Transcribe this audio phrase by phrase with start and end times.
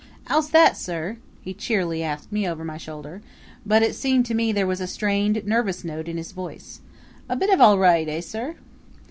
[0.31, 3.21] "Ow's that, sir?" he cheerily asked me, over my shoulder;
[3.67, 6.79] but it seemed to me there was a strained, nervous note in his voice.
[7.29, 8.55] "A bit of all right eh, sir?"